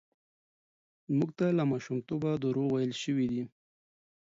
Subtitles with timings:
[1.17, 3.43] موږ ته له ماشومتوبه دروغ ويل شوي دي.